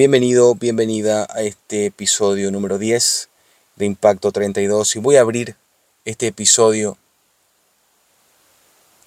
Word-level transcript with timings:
Bienvenido, 0.00 0.54
bienvenida 0.54 1.26
a 1.28 1.42
este 1.42 1.84
episodio 1.84 2.50
número 2.50 2.78
10 2.78 3.28
de 3.76 3.84
Impacto 3.84 4.32
32 4.32 4.96
y 4.96 4.98
voy 4.98 5.16
a 5.16 5.20
abrir 5.20 5.56
este 6.06 6.28
episodio 6.28 6.96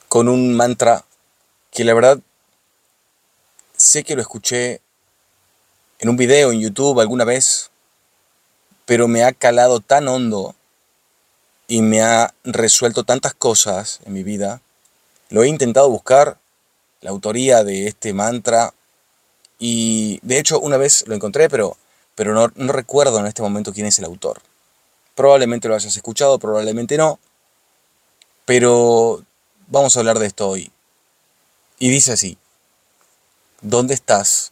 con 0.07 0.29
un 0.29 0.53
mantra 0.53 1.03
que 1.71 1.83
la 1.83 1.95
verdad 1.95 2.19
sé 3.75 4.03
que 4.03 4.15
lo 4.15 4.21
escuché 4.21 4.81
en 5.97 6.09
un 6.09 6.15
video 6.15 6.51
en 6.51 6.59
YouTube 6.59 6.99
alguna 6.99 7.25
vez, 7.25 7.71
pero 8.85 9.07
me 9.07 9.23
ha 9.23 9.31
calado 9.31 9.79
tan 9.79 10.07
hondo 10.07 10.53
y 11.67 11.81
me 11.81 12.03
ha 12.03 12.35
resuelto 12.43 13.03
tantas 13.03 13.33
cosas 13.33 13.99
en 14.05 14.13
mi 14.13 14.21
vida. 14.21 14.61
Lo 15.29 15.41
he 15.41 15.47
intentado 15.47 15.89
buscar, 15.89 16.37
la 17.01 17.09
autoría 17.09 17.63
de 17.63 17.87
este 17.87 18.13
mantra 18.13 18.75
y 19.65 20.19
de 20.23 20.39
hecho 20.39 20.59
una 20.59 20.75
vez 20.75 21.05
lo 21.07 21.15
encontré, 21.15 21.47
pero, 21.47 21.77
pero 22.15 22.33
no, 22.33 22.51
no 22.55 22.73
recuerdo 22.73 23.17
en 23.19 23.27
este 23.27 23.41
momento 23.41 23.71
quién 23.71 23.85
es 23.85 23.97
el 23.97 24.03
autor. 24.03 24.41
Probablemente 25.15 25.69
lo 25.69 25.75
hayas 25.75 25.95
escuchado, 25.95 26.37
probablemente 26.37 26.97
no. 26.97 27.17
Pero 28.43 29.23
vamos 29.67 29.95
a 29.95 30.01
hablar 30.01 30.19
de 30.19 30.25
esto 30.25 30.49
hoy. 30.49 30.69
Y 31.79 31.89
dice 31.89 32.11
así, 32.11 32.37
¿dónde 33.61 33.93
estás? 33.93 34.51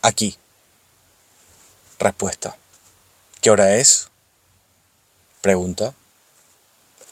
Aquí. 0.00 0.36
Respuesta. 2.00 2.56
¿Qué 3.40 3.50
hora 3.52 3.76
es? 3.76 4.08
Pregunta. 5.42 5.94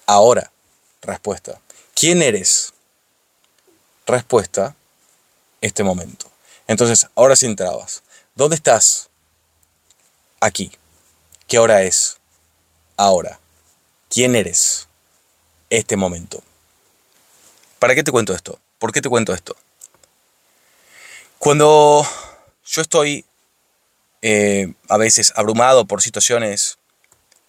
Ahora. 0.06 0.50
Respuesta. 1.02 1.60
¿Quién 1.94 2.20
eres? 2.20 2.72
Respuesta 4.06 4.74
este 5.60 5.82
momento. 5.82 6.26
Entonces, 6.66 7.06
ahora 7.14 7.36
sin 7.36 7.56
trabas. 7.56 8.02
¿Dónde 8.34 8.56
estás? 8.56 9.10
Aquí. 10.40 10.70
¿Qué 11.46 11.58
hora 11.58 11.82
es? 11.82 12.18
Ahora. 12.96 13.40
¿Quién 14.08 14.34
eres? 14.34 14.88
Este 15.68 15.96
momento. 15.96 16.42
¿Para 17.78 17.94
qué 17.94 18.02
te 18.02 18.12
cuento 18.12 18.34
esto? 18.34 18.58
¿Por 18.78 18.92
qué 18.92 19.00
te 19.00 19.08
cuento 19.08 19.34
esto? 19.34 19.56
Cuando 21.38 22.06
yo 22.66 22.82
estoy 22.82 23.24
eh, 24.22 24.74
a 24.88 24.98
veces 24.98 25.32
abrumado 25.36 25.86
por 25.86 26.02
situaciones 26.02 26.78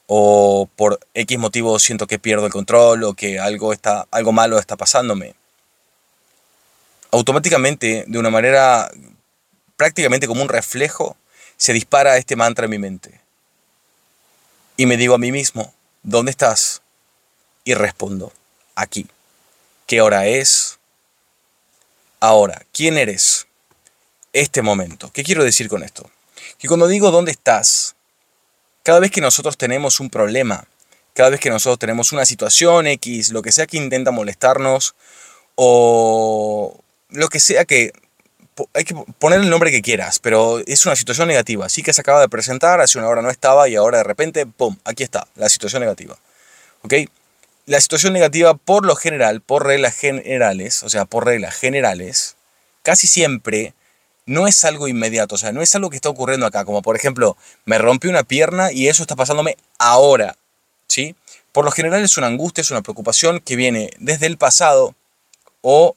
o 0.08 0.70
por 0.76 1.00
X 1.14 1.38
motivo 1.38 1.78
siento 1.80 2.08
que 2.08 2.20
pierdo 2.20 2.46
el 2.46 2.52
control 2.52 3.04
o 3.04 3.14
que 3.14 3.40
algo, 3.40 3.74
está, 3.74 4.08
algo 4.12 4.32
malo 4.32 4.58
está 4.60 4.78
pasándome, 4.78 5.36
automáticamente, 7.12 8.06
de 8.08 8.20
una 8.20 8.30
manera 8.30 8.90
prácticamente 9.76 10.28
como 10.28 10.42
un 10.42 10.50
reflejo, 10.50 11.18
se 11.58 11.74
dispara 11.74 12.18
este 12.18 12.36
mantra 12.36 12.66
en 12.66 12.72
mi 12.72 12.80
mente. 12.80 13.20
Y 14.78 14.86
me 14.86 14.98
digo 14.98 15.14
a 15.14 15.20
mí 15.20 15.32
mismo, 15.32 15.74
¿dónde 16.04 16.32
estás? 16.32 16.82
Y 17.64 17.74
respondo, 17.74 18.32
aquí. 18.76 19.08
¿Qué 19.86 20.02
hora 20.02 20.26
es? 20.26 20.80
Ahora, 22.20 22.66
¿quién 22.72 22.98
eres? 22.98 23.48
Este 24.34 24.62
momento. 24.62 25.12
¿Qué 25.12 25.24
quiero 25.24 25.44
decir 25.44 25.68
con 25.68 25.84
esto? 25.84 26.10
Que 26.58 26.68
cuando 26.68 26.88
digo 26.88 27.12
dónde 27.12 27.32
estás, 27.32 27.96
cada 28.84 29.00
vez 29.00 29.12
que 29.12 29.22
nosotros 29.22 29.58
tenemos 29.58 30.00
un 30.00 30.10
problema, 30.10 30.66
cada 31.14 31.30
vez 31.30 31.40
que 31.40 31.50
nosotros 31.50 31.80
tenemos 31.80 32.12
una 32.12 32.26
situación 32.26 32.88
X, 32.88 33.32
lo 33.32 33.42
que 33.42 33.52
sea 33.52 33.68
que 33.68 33.78
intenta 33.78 34.12
molestarnos, 34.12 34.96
o, 35.56 36.80
lo 37.12 37.30
que 37.30 37.40
sea 37.40 37.66
que... 37.66 37.94
Hay 38.74 38.84
que 38.84 38.94
poner 39.18 39.40
el 39.40 39.50
nombre 39.50 39.72
que 39.72 39.82
quieras, 39.82 40.20
pero 40.20 40.60
es 40.66 40.86
una 40.86 40.96
situación 40.96 41.28
negativa. 41.28 41.70
Sí 41.70 41.84
que 41.84 41.94
se 41.94 42.02
acaba 42.02 42.20
de 42.20 42.30
presentar, 42.30 42.82
hace 42.82 42.98
una 43.00 43.08
hora 43.08 43.22
no 43.22 43.30
estaba 43.30 43.68
y 43.70 43.76
ahora 43.76 44.00
de 44.00 44.04
repente, 44.04 44.46
¡pum!, 44.46 44.76
aquí 44.84 45.04
está, 45.04 45.26
la 45.36 45.50
situación 45.50 45.82
negativa. 45.82 46.18
¿Ok? 46.84 46.94
La 47.66 47.80
situación 47.80 48.14
negativa 48.14 48.54
por 48.54 48.86
lo 48.86 48.96
general, 48.96 49.42
por 49.42 49.66
reglas 49.66 49.96
generales, 49.96 50.84
o 50.84 50.90
sea, 50.90 51.06
por 51.06 51.26
reglas 51.26 51.56
generales, 51.56 52.36
casi 52.84 53.08
siempre 53.08 53.74
no 54.26 54.48
es 54.48 54.64
algo 54.64 54.88
inmediato, 54.88 55.36
o 55.36 55.38
sea, 55.38 55.52
no 55.52 55.62
es 55.62 55.74
algo 55.76 55.90
que 55.90 55.96
está 55.96 56.10
ocurriendo 56.10 56.46
acá, 56.46 56.66
como 56.66 56.82
por 56.82 56.96
ejemplo, 56.96 57.38
me 57.66 57.78
rompí 57.78 58.08
una 58.08 58.24
pierna 58.24 58.72
y 58.72 58.88
eso 58.88 59.04
está 59.04 59.16
pasándome 59.16 59.58
ahora, 59.80 60.38
¿sí? 60.88 61.16
Por 61.52 61.66
lo 61.66 61.72
general 61.72 62.04
es 62.04 62.18
una 62.18 62.28
angustia, 62.28 62.62
es 62.62 62.72
una 62.72 62.82
preocupación 62.82 63.40
que 63.40 63.56
viene 63.56 63.92
desde 64.00 64.28
el 64.28 64.38
pasado 64.38 64.96
o 65.62 65.96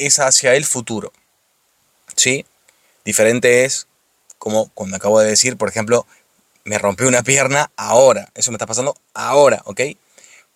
es 0.00 0.18
hacia 0.18 0.54
el 0.54 0.64
futuro. 0.64 1.12
¿Sí? 2.16 2.44
Diferente 3.04 3.64
es 3.64 3.86
como 4.38 4.68
cuando 4.70 4.96
acabo 4.96 5.20
de 5.20 5.28
decir, 5.28 5.56
por 5.56 5.68
ejemplo, 5.68 6.06
me 6.64 6.78
rompí 6.78 7.04
una 7.04 7.22
pierna 7.22 7.70
ahora. 7.76 8.30
Eso 8.34 8.50
me 8.50 8.56
está 8.56 8.66
pasando 8.66 8.96
ahora, 9.14 9.62
¿ok? 9.64 9.80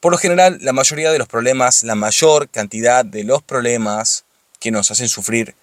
Por 0.01 0.13
lo 0.13 0.19
general, 0.19 0.59
la 0.61 0.73
mayoría 0.73 1.13
de 1.13 1.19
los 1.19 1.29
problemas, 1.29 1.83
la 1.83 1.95
mayor 1.95 2.49
cantidad 2.49 3.05
de 3.05 3.25
los 3.25 3.43
problemas 3.43 4.25
que 4.61 4.71
nos 4.71 4.91
hacen 4.91 5.09
sufrir, 5.09 5.55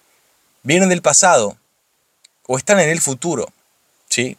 vienen 0.62 0.88
del 0.88 1.02
pasado 1.02 1.56
o 2.46 2.58
están 2.58 2.80
en 2.80 2.88
el 2.88 3.00
futuro, 3.00 3.52
¿sí? 4.08 4.36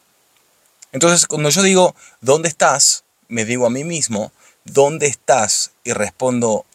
Entonces, 0.92 1.26
cuando 1.26 1.50
yo 1.50 1.62
digo, 1.64 1.96
¿dónde 2.22 2.50
estás? 2.50 3.04
Me 3.28 3.46
digo 3.46 3.66
a 3.66 3.70
mí 3.70 3.84
mismo, 3.84 4.32
¿dónde 4.64 5.08
estás? 5.08 5.72
Y 5.84 5.94
respondo, 5.94 6.66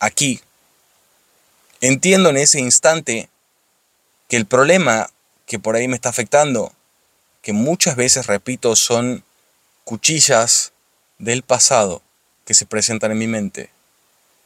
aquí, 0.00 0.40
Entiendo 1.82 2.30
en 2.30 2.36
ese 2.36 2.60
instante 2.60 3.28
que 4.28 4.36
el 4.36 4.46
problema 4.46 5.10
que 5.46 5.58
por 5.58 5.74
ahí 5.74 5.88
me 5.88 5.96
está 5.96 6.10
afectando, 6.10 6.72
que 7.42 7.52
muchas 7.52 7.96
veces, 7.96 8.28
repito, 8.28 8.76
son 8.76 9.24
cuchillas 9.82 10.70
del 11.18 11.42
pasado 11.42 12.00
que 12.44 12.54
se 12.54 12.66
presentan 12.66 13.10
en 13.10 13.18
mi 13.18 13.26
mente, 13.26 13.70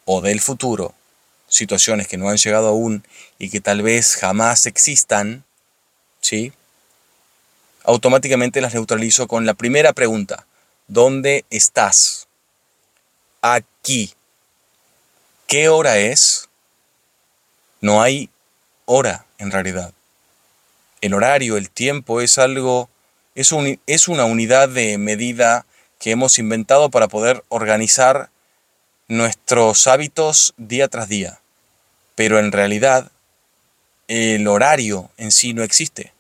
o 0.07 0.23
del 0.23 0.41
futuro, 0.41 0.95
situaciones 1.47 2.09
que 2.09 2.17
no 2.17 2.31
han 2.31 2.39
llegado 2.39 2.69
aún 2.69 3.05
y 3.39 3.51
que 3.51 3.61
tal 3.61 3.83
vez 3.83 4.17
jamás 4.17 4.65
existan, 4.65 5.45
¿sí? 6.23 6.55
Automáticamente 7.85 8.63
las 8.63 8.73
neutralizo 8.73 9.29
con 9.29 9.45
la 9.45 9.53
primera 9.53 9.93
pregunta. 9.93 10.47
¿Dónde 10.89 11.45
estás? 11.51 12.29
Aquí. 13.43 14.15
¿Qué 15.47 15.69
hora 15.69 15.99
es? 15.99 16.49
No 17.81 18.03
hay 18.03 18.31
hora 18.85 19.27
en 19.39 19.51
realidad. 19.51 19.93
El 21.01 21.15
horario, 21.15 21.57
el 21.57 21.71
tiempo 21.71 22.21
es 22.21 22.39
algo, 22.39 22.89
es, 23.35 23.53
es 23.87 24.09
una 24.09 24.25
unidad 24.25 24.69
de 24.69 24.99
medida 24.99 25.67
que 25.99 26.11
hemos 26.11 26.39
inventado 26.39 26.91
para 26.91 27.09
poder 27.09 27.45
organizar 27.49 28.31
nuestros 29.09 29.87
hábitos 29.87 30.55
día 30.57 30.89
tras 30.89 31.09
día. 31.09 31.41
Pero 32.15 32.39
en 32.39 32.53
realidad 32.53 33.11
el 34.09 34.47
horario 34.49 35.11
en 35.17 35.33
sí 35.33 35.53
no 35.53 35.63
existe. 35.63 36.13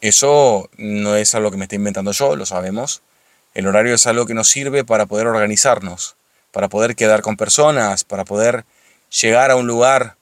Eso 0.00 0.70
no 0.76 1.16
es 1.16 1.34
algo 1.34 1.50
que 1.50 1.56
me 1.56 1.64
esté 1.64 1.76
inventando 1.76 2.12
yo, 2.12 2.36
lo 2.36 2.46
sabemos. 2.46 3.02
El 3.54 3.66
horario 3.66 3.94
es 3.94 4.06
algo 4.06 4.26
que 4.26 4.34
nos 4.34 4.48
sirve 4.48 4.84
para 4.84 5.06
poder 5.06 5.26
organizarnos, 5.26 6.16
para 6.52 6.68
poder 6.68 6.94
quedar 6.94 7.22
con 7.22 7.36
personas, 7.36 8.04
para 8.04 8.24
poder 8.24 8.64
llegar 9.10 9.50
a 9.50 9.56
un 9.56 9.66
lugar 9.66 10.16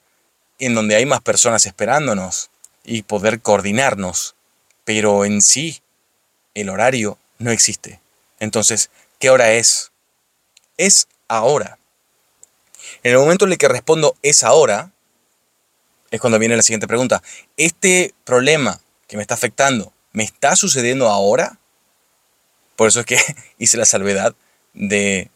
en 0.59 0.75
donde 0.75 0.95
hay 0.95 1.05
más 1.05 1.21
personas 1.21 1.65
esperándonos 1.65 2.49
y 2.83 3.03
poder 3.03 3.41
coordinarnos. 3.41 4.35
Pero 4.83 5.25
en 5.25 5.41
sí, 5.41 5.81
el 6.53 6.69
horario 6.69 7.17
no 7.39 7.51
existe. 7.51 7.99
Entonces, 8.39 8.89
¿qué 9.19 9.29
hora 9.29 9.51
es? 9.53 9.91
Es 10.77 11.07
ahora. 11.27 11.77
En 13.03 13.11
el 13.11 13.19
momento 13.19 13.45
en 13.45 13.51
el 13.51 13.57
que 13.57 13.67
respondo 13.67 14.15
es 14.21 14.43
ahora, 14.43 14.91
es 16.11 16.21
cuando 16.21 16.39
viene 16.39 16.55
la 16.55 16.63
siguiente 16.63 16.87
pregunta. 16.87 17.21
¿Este 17.57 18.13
problema 18.23 18.79
que 19.07 19.17
me 19.17 19.21
está 19.21 19.33
afectando 19.33 19.93
me 20.13 20.23
está 20.23 20.55
sucediendo 20.55 21.09
ahora? 21.09 21.59
Por 22.75 22.87
eso 22.87 23.01
es 23.01 23.05
que 23.05 23.19
hice 23.57 23.77
la 23.77 23.85
salvedad 23.85 24.35
de 24.73 25.29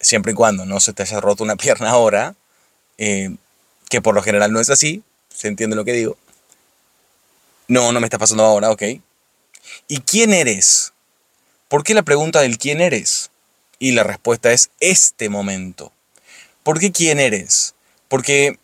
siempre 0.00 0.32
y 0.32 0.34
cuando 0.34 0.66
no 0.66 0.80
se 0.80 0.92
te 0.92 1.02
haya 1.02 1.20
roto 1.20 1.44
una 1.44 1.56
pierna 1.56 1.90
ahora, 1.90 2.34
eh, 3.04 3.34
que 3.90 4.00
por 4.00 4.14
lo 4.14 4.22
general 4.22 4.52
no 4.52 4.60
es 4.60 4.70
así, 4.70 5.02
se 5.28 5.48
entiende 5.48 5.74
lo 5.74 5.84
que 5.84 5.92
digo. 5.92 6.16
No, 7.66 7.90
no 7.90 7.98
me 7.98 8.06
está 8.06 8.16
pasando 8.16 8.44
ahora, 8.44 8.70
ok. 8.70 8.82
¿Y 9.88 10.00
quién 10.02 10.32
eres? 10.32 10.92
¿Por 11.66 11.82
qué 11.82 11.94
la 11.94 12.04
pregunta 12.04 12.40
del 12.40 12.58
quién 12.58 12.80
eres? 12.80 13.32
Y 13.80 13.90
la 13.90 14.04
respuesta 14.04 14.52
es 14.52 14.70
este 14.78 15.28
momento. 15.28 15.92
¿Por 16.62 16.78
qué 16.78 16.92
quién 16.92 17.18
eres? 17.18 17.74
Porque, 18.06 18.60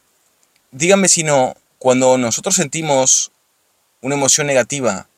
díganme 0.70 1.08
si 1.08 1.24
no, 1.24 1.56
cuando 1.80 2.16
nosotros 2.16 2.54
sentimos 2.54 3.32
una 4.02 4.14
emoción 4.14 4.46
negativa, 4.46 5.08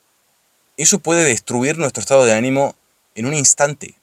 eso 0.79 0.99
puede 0.99 1.25
destruir 1.25 1.77
nuestro 1.77 2.01
estado 2.01 2.25
de 2.25 2.33
ánimo 2.33 2.75
en 3.15 3.27
un 3.27 3.35
instante 3.35 3.97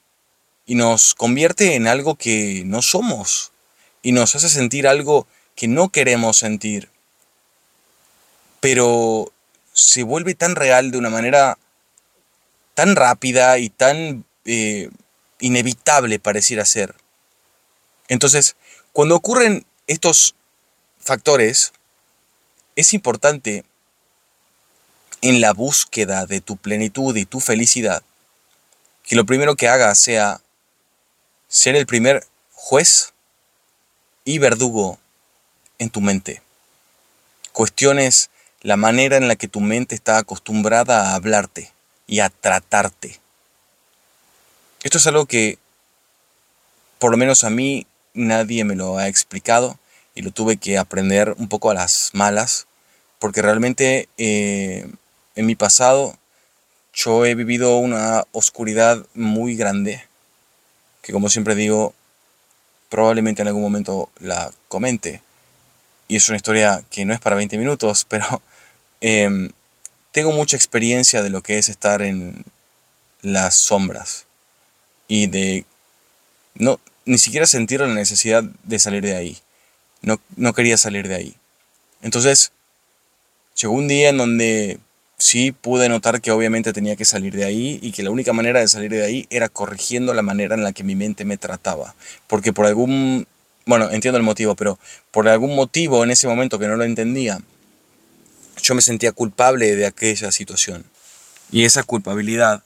y 0.67 0.75
nos 0.75 1.15
convierte 1.15 1.73
en 1.73 1.87
algo 1.87 2.13
que 2.13 2.61
no 2.67 2.83
somos 2.83 3.51
y 4.01 4.11
nos 4.11 4.35
hace 4.35 4.49
sentir 4.49 4.87
algo 4.87 5.27
que 5.55 5.67
no 5.67 5.89
queremos 5.89 6.37
sentir. 6.37 6.89
pero 8.59 9.31
se 9.73 10.01
vuelve 10.01 10.33
tan 10.33 10.55
real 10.55 10.89
de 10.89 10.97
una 10.97 11.11
manera 11.11 11.57
tan 12.73 12.95
rápida 12.95 13.59
y 13.59 13.69
tan 13.69 14.25
eh, 14.45 14.89
inevitable 15.39 16.19
pareciera 16.19 16.65
ser. 16.65 16.95
Entonces, 18.07 18.55
cuando 18.93 19.15
ocurren 19.15 19.65
estos 19.85 20.35
factores, 20.99 21.73
es 22.75 22.93
importante 22.93 23.63
en 25.21 25.41
la 25.41 25.53
búsqueda 25.53 26.25
de 26.25 26.41
tu 26.41 26.57
plenitud 26.57 27.15
y 27.15 27.25
tu 27.25 27.39
felicidad, 27.39 28.03
que 29.03 29.15
lo 29.15 29.25
primero 29.25 29.55
que 29.55 29.67
hagas 29.67 29.99
sea 29.99 30.41
ser 31.47 31.75
el 31.75 31.85
primer 31.85 32.25
juez 32.53 33.13
y 34.27 34.39
verdugo 34.39 34.99
en 35.79 35.89
tu 35.89 36.01
mente. 36.01 36.41
Cuestiones 37.53 38.29
la 38.61 38.75
manera 38.75 39.15
en 39.15 39.29
la 39.29 39.37
que 39.37 39.47
tu 39.47 39.61
mente 39.61 39.95
está 39.95 40.17
acostumbrada 40.17 41.11
a 41.11 41.15
hablarte 41.15 41.71
y 42.07 42.19
a 42.19 42.29
tratarte. 42.29 43.21
Esto 44.83 44.97
es 44.97 45.07
algo 45.07 45.27
que, 45.27 45.59
por 46.99 47.09
lo 47.09 47.15
menos 47.15 47.45
a 47.45 47.49
mí, 47.49 47.87
nadie 48.13 48.65
me 48.65 48.75
lo 48.75 48.97
ha 48.97 49.07
explicado 49.07 49.79
y 50.13 50.23
lo 50.23 50.31
tuve 50.31 50.57
que 50.57 50.77
aprender 50.77 51.33
un 51.37 51.47
poco 51.47 51.71
a 51.71 51.75
las 51.75 52.09
malas, 52.11 52.67
porque 53.19 53.41
realmente 53.41 54.09
eh, 54.17 54.91
en 55.35 55.45
mi 55.45 55.55
pasado 55.55 56.17
yo 56.93 57.25
he 57.25 57.33
vivido 57.33 57.77
una 57.77 58.25
oscuridad 58.33 59.05
muy 59.13 59.55
grande, 59.55 60.03
que 61.01 61.13
como 61.13 61.29
siempre 61.29 61.55
digo, 61.55 61.93
probablemente 62.89 63.41
en 63.41 63.47
algún 63.47 63.63
momento 63.63 64.09
la 64.19 64.51
comente. 64.67 65.21
Y 66.07 66.15
es 66.15 66.29
una 66.29 66.37
historia 66.37 66.83
que 66.89 67.05
no 67.05 67.13
es 67.13 67.19
para 67.19 67.35
20 67.35 67.57
minutos, 67.57 68.05
pero 68.09 68.41
em, 69.01 69.51
tengo 70.11 70.31
mucha 70.31 70.55
experiencia 70.55 71.21
de 71.21 71.29
lo 71.29 71.41
que 71.41 71.57
es 71.57 71.69
estar 71.69 72.01
en 72.01 72.45
las 73.21 73.55
sombras 73.55 74.25
y 75.07 75.27
de 75.27 75.65
no 76.55 76.79
ni 77.05 77.17
siquiera 77.17 77.45
sentir 77.45 77.79
la 77.79 77.87
necesidad 77.87 78.43
de 78.63 78.79
salir 78.79 79.01
de 79.01 79.15
ahí. 79.15 79.37
No, 80.01 80.19
no 80.35 80.53
quería 80.53 80.77
salir 80.77 81.07
de 81.07 81.15
ahí. 81.15 81.35
Entonces, 82.01 82.51
llegó 83.55 83.73
un 83.73 83.87
día 83.87 84.09
en 84.09 84.17
donde 84.17 84.79
sí 85.17 85.51
pude 85.51 85.89
notar 85.89 86.21
que 86.21 86.31
obviamente 86.31 86.73
tenía 86.73 86.95
que 86.95 87.05
salir 87.05 87.35
de 87.35 87.45
ahí 87.45 87.79
y 87.81 87.91
que 87.91 88.03
la 88.03 88.11
única 88.11 88.33
manera 88.33 88.59
de 88.59 88.67
salir 88.67 88.91
de 88.91 89.03
ahí 89.03 89.27
era 89.29 89.49
corrigiendo 89.49 90.13
la 90.13 90.21
manera 90.21 90.55
en 90.55 90.63
la 90.63 90.73
que 90.73 90.83
mi 90.83 90.95
mente 90.95 91.25
me 91.25 91.37
trataba. 91.37 91.95
Porque 92.27 92.53
por 92.53 92.65
algún, 92.65 93.27
bueno, 93.65 93.89
entiendo 93.89 94.17
el 94.17 94.23
motivo, 94.23 94.55
pero 94.55 94.77
por 95.11 95.27
algún 95.27 95.55
motivo 95.55 96.03
en 96.03 96.11
ese 96.11 96.27
momento 96.27 96.59
que 96.59 96.67
no 96.67 96.75
lo 96.75 96.83
entendía, 96.83 97.39
yo 98.61 98.75
me 98.75 98.81
sentía 98.81 99.11
culpable 99.11 99.75
de 99.75 99.85
aquella 99.85 100.31
situación. 100.31 100.85
Y 101.51 101.65
esa 101.65 101.83
culpabilidad 101.83 102.63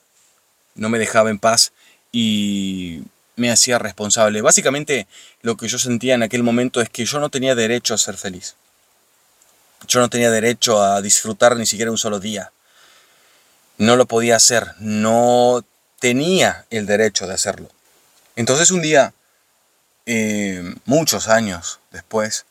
no 0.74 0.88
me 0.88 0.98
dejaba 0.98 1.30
en 1.30 1.38
paz 1.38 1.72
y 2.10 3.02
me 3.36 3.50
hacía 3.50 3.78
responsable. 3.78 4.42
Básicamente 4.42 5.06
lo 5.40 5.56
que 5.56 5.68
yo 5.68 5.78
sentía 5.78 6.14
en 6.14 6.22
aquel 6.22 6.42
momento 6.42 6.80
es 6.80 6.90
que 6.90 7.04
yo 7.04 7.18
no 7.18 7.30
tenía 7.30 7.54
derecho 7.54 7.94
a 7.94 7.98
ser 7.98 8.16
feliz. 8.16 8.56
Yo 9.88 10.00
no 10.00 10.08
tenía 10.08 10.30
derecho 10.30 10.82
a 10.82 11.00
disfrutar 11.02 11.56
ni 11.56 11.66
siquiera 11.66 11.90
un 11.90 11.98
solo 11.98 12.20
día. 12.20 12.52
No 13.78 13.96
lo 13.96 14.06
podía 14.06 14.36
hacer, 14.36 14.74
no 14.78 15.64
tenía 15.98 16.66
el 16.70 16.86
derecho 16.86 17.26
de 17.26 17.34
hacerlo. 17.34 17.68
Entonces 18.36 18.70
un 18.70 18.82
día, 18.82 19.12
eh, 20.06 20.62
muchos 20.84 21.28
años 21.28 21.80
después, 21.90 22.44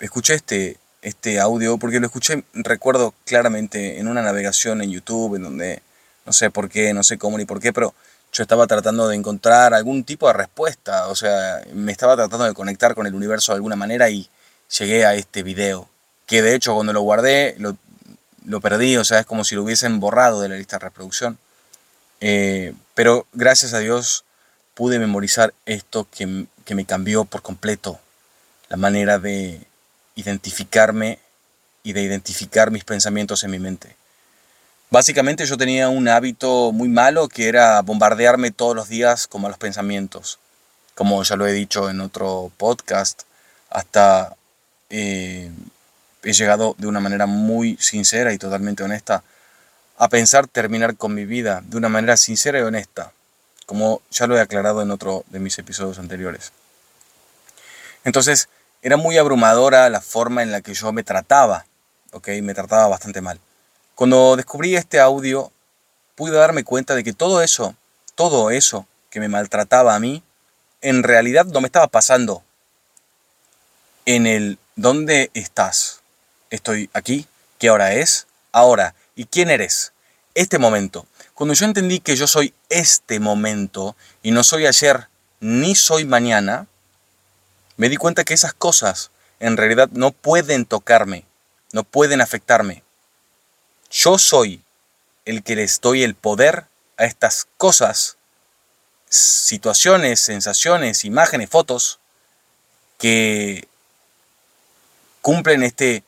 escuché 0.00 0.34
este, 0.34 0.78
este 1.02 1.40
audio 1.40 1.78
porque 1.78 2.00
lo 2.00 2.06
escuché, 2.06 2.44
recuerdo 2.54 3.14
claramente, 3.24 3.98
en 3.98 4.08
una 4.08 4.22
navegación 4.22 4.82
en 4.82 4.90
YouTube, 4.90 5.36
en 5.36 5.42
donde 5.42 5.82
no 6.24 6.32
sé 6.32 6.50
por 6.50 6.68
qué, 6.68 6.92
no 6.92 7.02
sé 7.02 7.18
cómo 7.18 7.38
ni 7.38 7.44
por 7.44 7.60
qué, 7.60 7.72
pero 7.72 7.94
yo 8.32 8.42
estaba 8.42 8.66
tratando 8.66 9.08
de 9.08 9.16
encontrar 9.16 9.72
algún 9.72 10.04
tipo 10.04 10.26
de 10.26 10.34
respuesta, 10.34 11.08
o 11.08 11.14
sea, 11.14 11.62
me 11.72 11.92
estaba 11.92 12.16
tratando 12.16 12.44
de 12.44 12.54
conectar 12.54 12.94
con 12.94 13.06
el 13.06 13.14
universo 13.14 13.52
de 13.52 13.56
alguna 13.56 13.76
manera 13.76 14.10
y 14.10 14.28
llegué 14.78 15.06
a 15.06 15.14
este 15.14 15.42
video 15.42 15.88
que 16.26 16.42
de 16.42 16.54
hecho 16.54 16.74
cuando 16.74 16.92
lo 16.92 17.00
guardé 17.00 17.54
lo, 17.58 17.76
lo, 18.44 18.60
perdí, 18.60 18.96
o 18.96 19.04
sea, 19.04 19.20
es 19.20 19.26
como 19.26 19.44
si 19.44 19.54
lo 19.54 19.62
hubiesen 19.62 20.00
borrado 20.00 20.40
de 20.40 20.48
la 20.48 20.56
lista 20.56 20.76
de 20.76 20.84
reproducción. 20.84 21.38
Eh, 22.20 22.74
pero 22.94 23.26
gracias 23.32 23.74
a 23.74 23.78
Dios 23.78 24.24
pude 24.74 24.98
memorizar 24.98 25.54
esto 25.64 26.06
que, 26.10 26.46
que 26.64 26.74
me 26.74 26.84
cambió 26.84 27.24
por 27.24 27.42
completo 27.42 27.98
la 28.68 28.76
manera 28.76 29.18
de 29.18 29.60
identificarme 30.16 31.18
y 31.82 31.92
de 31.92 32.02
identificar 32.02 32.70
mis 32.70 32.84
pensamientos 32.84 33.44
en 33.44 33.50
mi 33.52 33.58
mente. 33.58 33.96
Básicamente 34.90 35.46
yo 35.46 35.56
tenía 35.56 35.88
un 35.88 36.08
hábito 36.08 36.72
muy 36.72 36.88
malo 36.88 37.28
que 37.28 37.48
era 37.48 37.80
bombardearme 37.82 38.50
todos 38.50 38.74
los 38.74 38.88
días 38.88 39.26
con 39.26 39.42
malos 39.42 39.58
pensamientos. 39.58 40.38
Como 40.94 41.22
ya 41.22 41.36
lo 41.36 41.46
he 41.46 41.52
dicho 41.52 41.90
en 41.90 42.00
otro 42.00 42.50
podcast, 42.56 43.22
hasta 43.68 44.36
eh, 44.90 45.50
he 46.26 46.32
llegado 46.32 46.74
de 46.78 46.88
una 46.88 46.98
manera 46.98 47.26
muy 47.26 47.76
sincera 47.80 48.32
y 48.32 48.38
totalmente 48.38 48.82
honesta 48.82 49.22
a 49.96 50.08
pensar 50.08 50.48
terminar 50.48 50.96
con 50.96 51.14
mi 51.14 51.24
vida 51.24 51.62
de 51.64 51.76
una 51.76 51.88
manera 51.88 52.16
sincera 52.16 52.58
y 52.58 52.62
honesta, 52.62 53.12
como 53.64 54.02
ya 54.10 54.26
lo 54.26 54.36
he 54.36 54.40
aclarado 54.40 54.82
en 54.82 54.90
otro 54.90 55.24
de 55.28 55.38
mis 55.38 55.56
episodios 55.58 56.00
anteriores. 56.00 56.52
Entonces, 58.04 58.48
era 58.82 58.96
muy 58.96 59.18
abrumadora 59.18 59.88
la 59.88 60.00
forma 60.00 60.42
en 60.42 60.50
la 60.50 60.62
que 60.62 60.74
yo 60.74 60.92
me 60.92 61.04
trataba, 61.04 61.64
¿ok? 62.12 62.28
Me 62.42 62.54
trataba 62.54 62.88
bastante 62.88 63.20
mal. 63.20 63.38
Cuando 63.94 64.34
descubrí 64.34 64.74
este 64.74 64.98
audio, 64.98 65.52
pude 66.16 66.36
darme 66.36 66.64
cuenta 66.64 66.96
de 66.96 67.04
que 67.04 67.12
todo 67.12 67.40
eso, 67.40 67.76
todo 68.16 68.50
eso 68.50 68.86
que 69.10 69.20
me 69.20 69.28
maltrataba 69.28 69.94
a 69.94 70.00
mí, 70.00 70.24
en 70.80 71.04
realidad 71.04 71.46
no 71.46 71.60
me 71.60 71.66
estaba 71.66 71.86
pasando 71.86 72.42
en 74.06 74.26
el 74.26 74.58
¿dónde 74.74 75.30
estás? 75.34 76.00
Estoy 76.56 76.90
aquí, 76.92 77.26
qué 77.58 77.70
hora 77.70 77.94
es, 77.94 78.26
ahora, 78.52 78.94
y 79.14 79.26
quién 79.26 79.50
eres, 79.50 79.92
este 80.34 80.58
momento. 80.58 81.06
Cuando 81.34 81.54
yo 81.54 81.66
entendí 81.66 82.00
que 82.00 82.16
yo 82.16 82.26
soy 82.26 82.54
este 82.68 83.20
momento 83.20 83.96
y 84.22 84.30
no 84.30 84.42
soy 84.42 84.66
ayer 84.66 85.08
ni 85.40 85.74
soy 85.74 86.04
mañana, 86.04 86.66
me 87.76 87.88
di 87.88 87.96
cuenta 87.96 88.24
que 88.24 88.34
esas 88.34 88.54
cosas 88.54 89.10
en 89.38 89.56
realidad 89.56 89.88
no 89.92 90.12
pueden 90.12 90.64
tocarme, 90.64 91.24
no 91.72 91.84
pueden 91.84 92.20
afectarme. 92.20 92.82
Yo 93.90 94.18
soy 94.18 94.62
el 95.24 95.42
que 95.42 95.56
les 95.56 95.80
doy 95.80 96.02
el 96.02 96.14
poder 96.14 96.66
a 96.96 97.04
estas 97.04 97.46
cosas, 97.58 98.16
situaciones, 99.08 100.20
sensaciones, 100.20 101.04
imágenes, 101.04 101.50
fotos 101.50 101.98
que 102.98 103.68
cumplen 105.20 105.62
este 105.62 106.02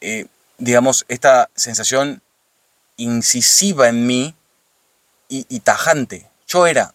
eh, 0.00 0.26
digamos, 0.58 1.04
esta 1.08 1.50
sensación 1.54 2.22
incisiva 2.96 3.88
en 3.88 4.06
mí 4.06 4.34
y, 5.28 5.60
tajante. 5.60 6.28
Yo 6.46 6.66
era 6.66 6.94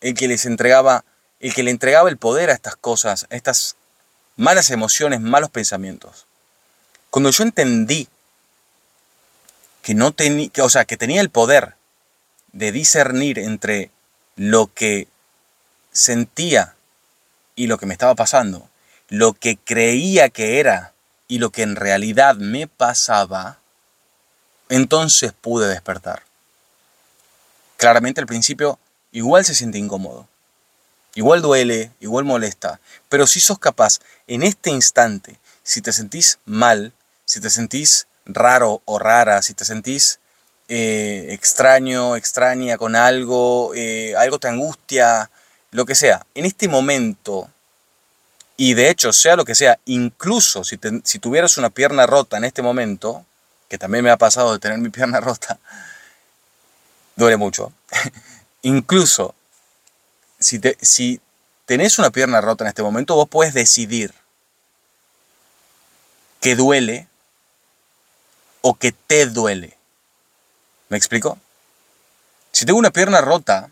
el 0.00 0.14
que 0.14 0.28
les 0.28 0.46
entregaba, 0.46 1.04
el 1.40 1.52
que 1.54 1.62
le 1.62 1.70
entregaba 1.70 2.08
el 2.08 2.16
poder 2.16 2.50
a 2.50 2.54
estas 2.54 2.76
cosas, 2.76 3.26
a 3.30 3.36
estas 3.36 3.76
malas 4.36 4.70
emociones, 4.70 5.20
malos 5.20 5.50
pensamientos. 5.50 6.26
Cuando 7.10 7.30
yo 7.30 7.42
entendí 7.42 8.08
que 9.82 9.94
no 9.94 10.12
tenía, 10.12 10.50
o 10.62 10.70
sea, 10.70 10.84
que 10.84 10.96
tenía 10.96 11.20
el 11.20 11.30
poder 11.30 11.74
de 12.52 12.72
discernir 12.72 13.38
entre 13.38 13.90
lo 14.36 14.72
que 14.72 15.08
sentía 15.92 16.74
y 17.56 17.66
lo 17.66 17.76
que 17.76 17.86
me 17.86 17.94
estaba 17.94 18.14
pasando, 18.14 18.68
lo 19.08 19.32
que 19.32 19.56
creía 19.56 20.28
que 20.30 20.60
era 20.60 20.93
y 21.34 21.38
lo 21.38 21.50
que 21.50 21.62
en 21.62 21.74
realidad 21.74 22.36
me 22.36 22.68
pasaba, 22.68 23.58
entonces 24.68 25.32
pude 25.32 25.66
despertar. 25.66 26.22
Claramente 27.76 28.20
al 28.20 28.28
principio 28.28 28.78
igual 29.10 29.44
se 29.44 29.56
siente 29.56 29.78
incómodo, 29.78 30.28
igual 31.16 31.42
duele, 31.42 31.90
igual 31.98 32.24
molesta, 32.24 32.78
pero 33.08 33.26
si 33.26 33.40
sos 33.40 33.58
capaz 33.58 33.98
en 34.28 34.44
este 34.44 34.70
instante, 34.70 35.40
si 35.64 35.80
te 35.80 35.92
sentís 35.92 36.38
mal, 36.44 36.92
si 37.24 37.40
te 37.40 37.50
sentís 37.50 38.06
raro 38.26 38.80
o 38.84 39.00
rara, 39.00 39.42
si 39.42 39.54
te 39.54 39.64
sentís 39.64 40.20
eh, 40.68 41.26
extraño, 41.30 42.14
extraña 42.14 42.78
con 42.78 42.94
algo, 42.94 43.72
eh, 43.74 44.14
algo 44.16 44.38
te 44.38 44.46
angustia, 44.46 45.32
lo 45.72 45.84
que 45.84 45.96
sea, 45.96 46.24
en 46.36 46.44
este 46.44 46.68
momento 46.68 47.50
y 48.56 48.74
de 48.74 48.88
hecho, 48.88 49.12
sea 49.12 49.36
lo 49.36 49.44
que 49.44 49.54
sea, 49.54 49.78
incluso 49.84 50.62
si, 50.64 50.78
si 51.02 51.18
tuvieras 51.18 51.58
una 51.58 51.70
pierna 51.70 52.06
rota 52.06 52.36
en 52.36 52.44
este 52.44 52.62
momento, 52.62 53.24
que 53.68 53.78
también 53.78 54.04
me 54.04 54.10
ha 54.10 54.16
pasado 54.16 54.52
de 54.52 54.58
tener 54.58 54.78
mi 54.78 54.88
pierna 54.90 55.20
rota, 55.20 55.58
duele 57.16 57.36
mucho. 57.36 57.72
incluso 58.62 59.34
si, 60.38 60.58
te, 60.58 60.76
si 60.80 61.20
tenés 61.66 61.98
una 61.98 62.10
pierna 62.10 62.40
rota 62.40 62.64
en 62.64 62.68
este 62.68 62.82
momento, 62.82 63.14
vos 63.14 63.28
puedes 63.28 63.54
decidir 63.54 64.14
que 66.40 66.54
duele 66.54 67.08
o 68.60 68.74
que 68.74 68.92
te 68.92 69.26
duele. 69.26 69.76
¿Me 70.88 70.96
explico? 70.96 71.38
Si 72.52 72.66
tengo 72.66 72.78
una 72.78 72.90
pierna 72.90 73.20
rota, 73.20 73.70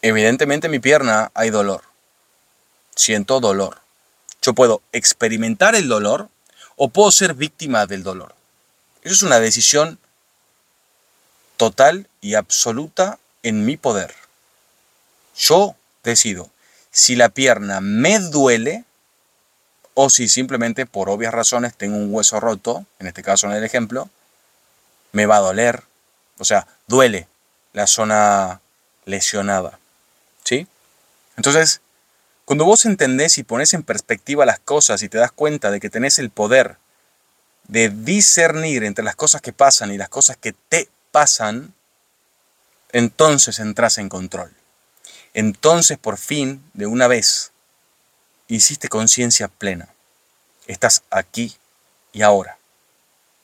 evidentemente 0.00 0.66
en 0.66 0.72
mi 0.72 0.78
pierna 0.78 1.30
hay 1.34 1.50
dolor. 1.50 1.91
Siento 2.94 3.40
dolor. 3.40 3.80
Yo 4.42 4.54
puedo 4.54 4.82
experimentar 4.92 5.74
el 5.74 5.88
dolor 5.88 6.28
o 6.76 6.88
puedo 6.88 7.10
ser 7.10 7.34
víctima 7.34 7.86
del 7.86 8.02
dolor. 8.02 8.34
Eso 9.02 9.14
es 9.14 9.22
una 9.22 9.40
decisión 9.40 9.98
total 11.56 12.08
y 12.20 12.34
absoluta 12.34 13.18
en 13.42 13.64
mi 13.64 13.76
poder. 13.76 14.14
Yo 15.36 15.76
decido 16.02 16.50
si 16.90 17.16
la 17.16 17.30
pierna 17.30 17.80
me 17.80 18.18
duele 18.18 18.84
o 19.94 20.10
si 20.10 20.28
simplemente 20.28 20.86
por 20.86 21.08
obvias 21.08 21.34
razones 21.34 21.74
tengo 21.74 21.96
un 21.96 22.12
hueso 22.12 22.40
roto, 22.40 22.86
en 22.98 23.06
este 23.06 23.22
caso 23.22 23.46
en 23.46 23.52
el 23.52 23.64
ejemplo, 23.64 24.08
me 25.12 25.26
va 25.26 25.36
a 25.36 25.40
doler, 25.40 25.82
o 26.38 26.44
sea, 26.44 26.66
duele 26.86 27.28
la 27.72 27.86
zona 27.86 28.60
lesionada. 29.04 29.78
¿Sí? 30.44 30.66
Entonces, 31.36 31.80
cuando 32.44 32.64
vos 32.64 32.84
entendés 32.84 33.38
y 33.38 33.44
pones 33.44 33.72
en 33.74 33.82
perspectiva 33.82 34.44
las 34.44 34.58
cosas 34.58 35.02
y 35.02 35.08
te 35.08 35.18
das 35.18 35.32
cuenta 35.32 35.70
de 35.70 35.80
que 35.80 35.90
tenés 35.90 36.18
el 36.18 36.30
poder 36.30 36.76
de 37.68 37.88
discernir 37.88 38.84
entre 38.84 39.04
las 39.04 39.16
cosas 39.16 39.40
que 39.40 39.52
pasan 39.52 39.92
y 39.92 39.98
las 39.98 40.08
cosas 40.08 40.36
que 40.36 40.52
te 40.68 40.88
pasan, 41.10 41.72
entonces 42.90 43.58
entras 43.58 43.98
en 43.98 44.08
control. 44.08 44.52
Entonces, 45.34 45.98
por 45.98 46.18
fin, 46.18 46.62
de 46.74 46.86
una 46.86 47.06
vez, 47.06 47.52
hiciste 48.48 48.88
conciencia 48.88 49.48
plena. 49.48 49.88
Estás 50.66 51.02
aquí 51.10 51.56
y 52.12 52.22
ahora. 52.22 52.58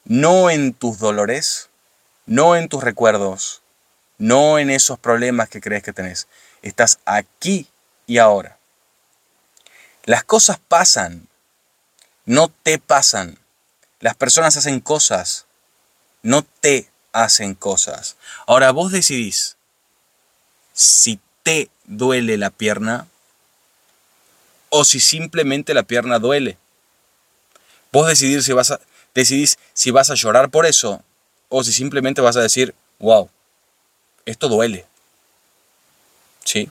No 0.04 0.50
en 0.50 0.74
tus 0.74 0.98
dolores, 0.98 1.68
no 2.26 2.56
en 2.56 2.68
tus 2.68 2.82
recuerdos, 2.82 3.62
no 4.18 4.58
en 4.58 4.70
esos 4.70 4.98
problemas 4.98 5.48
que 5.48 5.60
crees 5.60 5.82
que 5.82 5.92
tenés. 5.92 6.28
Estás 6.62 6.98
aquí 7.06 7.68
y 8.06 8.18
ahora. 8.18 8.57
Las 10.08 10.24
cosas 10.24 10.58
pasan, 10.58 11.28
no 12.24 12.48
te 12.48 12.78
pasan. 12.78 13.38
Las 14.00 14.14
personas 14.14 14.56
hacen 14.56 14.80
cosas, 14.80 15.44
no 16.22 16.46
te 16.60 16.88
hacen 17.12 17.54
cosas. 17.54 18.16
Ahora 18.46 18.70
vos 18.70 18.90
decidís 18.90 19.58
si 20.72 21.20
te 21.42 21.68
duele 21.84 22.38
la 22.38 22.48
pierna 22.48 23.06
o 24.70 24.86
si 24.86 24.98
simplemente 24.98 25.74
la 25.74 25.82
pierna 25.82 26.18
duele. 26.18 26.56
Vos 27.92 28.08
decidís 28.08 28.46
si 28.46 28.54
vas 28.54 28.70
a, 28.70 28.80
decidís 29.14 29.58
si 29.74 29.90
vas 29.90 30.08
a 30.08 30.14
llorar 30.14 30.48
por 30.48 30.64
eso 30.64 31.02
o 31.50 31.62
si 31.62 31.74
simplemente 31.74 32.22
vas 32.22 32.38
a 32.38 32.40
decir, 32.40 32.74
wow, 32.98 33.28
esto 34.24 34.48
duele. 34.48 34.86
¿Sí? 36.44 36.70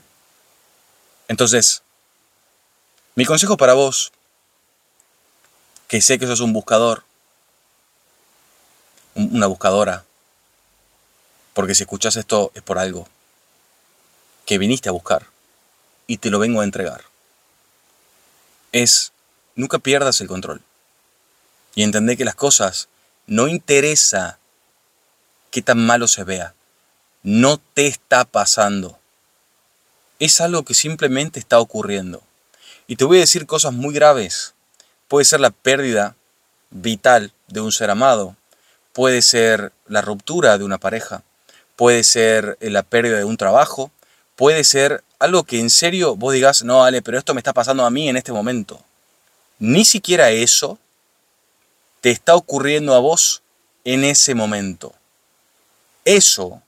Entonces, 1.28 1.84
mi 3.18 3.24
consejo 3.24 3.56
para 3.56 3.74
vos, 3.74 4.12
que 5.88 6.00
sé 6.00 6.20
que 6.20 6.28
sos 6.28 6.38
un 6.38 6.52
buscador, 6.52 7.02
una 9.16 9.48
buscadora, 9.48 10.04
porque 11.52 11.74
si 11.74 11.82
escuchas 11.82 12.14
esto 12.14 12.52
es 12.54 12.62
por 12.62 12.78
algo 12.78 13.08
que 14.46 14.56
viniste 14.56 14.88
a 14.88 14.92
buscar 14.92 15.26
y 16.06 16.18
te 16.18 16.30
lo 16.30 16.38
vengo 16.38 16.60
a 16.60 16.64
entregar. 16.64 17.06
Es, 18.70 19.10
nunca 19.56 19.80
pierdas 19.80 20.20
el 20.20 20.28
control 20.28 20.62
y 21.74 21.82
entender 21.82 22.16
que 22.16 22.24
las 22.24 22.36
cosas 22.36 22.86
no 23.26 23.48
interesa 23.48 24.38
qué 25.50 25.60
tan 25.60 25.84
malo 25.84 26.06
se 26.06 26.22
vea, 26.22 26.54
no 27.24 27.58
te 27.58 27.88
está 27.88 28.24
pasando. 28.24 28.96
Es 30.20 30.40
algo 30.40 30.64
que 30.64 30.74
simplemente 30.74 31.40
está 31.40 31.58
ocurriendo. 31.58 32.22
Y 32.90 32.96
te 32.96 33.04
voy 33.04 33.18
a 33.18 33.20
decir 33.20 33.46
cosas 33.46 33.74
muy 33.74 33.94
graves. 33.94 34.54
Puede 35.08 35.26
ser 35.26 35.40
la 35.40 35.50
pérdida 35.50 36.16
vital 36.70 37.32
de 37.46 37.60
un 37.60 37.70
ser 37.70 37.90
amado, 37.90 38.34
puede 38.94 39.20
ser 39.20 39.72
la 39.86 40.00
ruptura 40.00 40.56
de 40.56 40.64
una 40.64 40.78
pareja, 40.78 41.22
puede 41.76 42.02
ser 42.02 42.56
la 42.60 42.82
pérdida 42.82 43.18
de 43.18 43.24
un 43.24 43.36
trabajo, 43.36 43.90
puede 44.36 44.64
ser 44.64 45.04
algo 45.18 45.44
que 45.44 45.60
en 45.60 45.68
serio 45.68 46.16
vos 46.16 46.32
digas, 46.32 46.62
no, 46.62 46.82
Ale, 46.82 47.02
pero 47.02 47.18
esto 47.18 47.34
me 47.34 47.40
está 47.40 47.52
pasando 47.52 47.84
a 47.84 47.90
mí 47.90 48.08
en 48.08 48.16
este 48.16 48.32
momento. 48.32 48.82
Ni 49.58 49.84
siquiera 49.84 50.30
eso 50.30 50.78
te 52.00 52.10
está 52.10 52.36
ocurriendo 52.36 52.94
a 52.94 53.00
vos 53.00 53.42
en 53.84 54.04
ese 54.04 54.34
momento. 54.34 54.94
Eso 56.06 56.62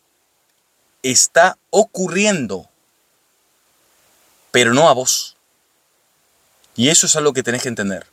está 1.03 1.57
ocurriendo, 1.71 2.69
pero 4.51 4.75
no 4.75 4.91
a 4.91 4.93
vos. 4.93 5.37
Y 6.81 6.89
eso 6.89 7.05
es 7.05 7.15
algo 7.15 7.35
que 7.35 7.43
tenés 7.43 7.61
que 7.61 7.69
entender. 7.69 8.07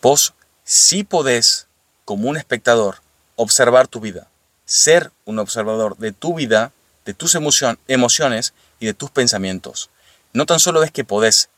Vos 0.00 0.34
sí 0.62 1.02
podés, 1.02 1.66
como 2.04 2.28
un 2.28 2.36
espectador, 2.36 2.98
observar 3.34 3.88
tu 3.88 3.98
vida, 3.98 4.28
ser 4.66 5.10
un 5.24 5.40
observador 5.40 5.96
de 5.96 6.12
tu 6.12 6.34
vida 6.34 6.70
de 7.04 7.12
tus 7.12 7.34
emociones 7.34 8.54
y 8.78 8.86
de 8.86 8.94
tus 8.94 9.10
pensamientos. 9.10 9.90
No 10.32 10.46
tan 10.46 10.60
solo 10.60 10.84
es 10.84 10.92
que 10.92 11.02
podés. 11.02 11.48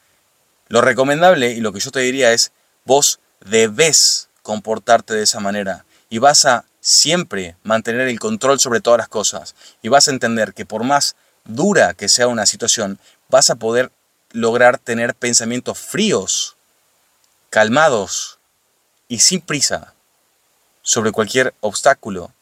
Lo 0.68 0.80
recomendable 0.80 1.50
y 1.50 1.60
lo 1.60 1.74
que 1.74 1.80
yo 1.80 1.90
te 1.90 2.00
diría 2.00 2.32
es, 2.32 2.52
vos 2.86 3.20
debes 3.44 4.30
comportarte 4.40 5.12
de 5.12 5.24
esa 5.24 5.40
manera 5.40 5.84
y 6.08 6.16
vas 6.16 6.46
a 6.46 6.64
siempre 6.80 7.54
mantener 7.64 8.08
el 8.08 8.18
control 8.18 8.60
sobre 8.60 8.80
todas 8.80 8.96
las 8.96 9.08
cosas 9.08 9.54
y 9.82 9.90
vas 9.90 10.08
a 10.08 10.12
entender 10.12 10.54
que 10.54 10.64
por 10.64 10.84
más 10.84 11.16
dura 11.44 11.92
que 11.92 12.08
sea 12.08 12.28
una 12.28 12.46
situación, 12.46 12.98
vas 13.28 13.50
a 13.50 13.56
poder 13.56 13.92
lograr 14.32 14.78
tener 14.78 15.14
pensamientos 15.14 15.78
fríos, 15.78 16.56
calmados 17.50 18.38
y 19.08 19.20
sin 19.20 19.40
prisa 19.40 19.94
sobre 20.82 21.12
cualquier 21.12 21.54
obstáculo, 21.60 22.32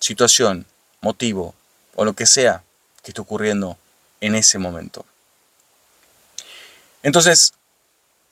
situación, 0.00 0.66
motivo 1.00 1.54
o 1.94 2.04
lo 2.04 2.14
que 2.14 2.26
sea 2.26 2.62
que 3.02 3.10
esté 3.10 3.20
ocurriendo 3.20 3.76
en 4.20 4.34
ese 4.34 4.58
momento. 4.58 5.04
Entonces, 7.02 7.52